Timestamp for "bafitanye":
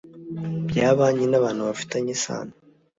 1.69-2.09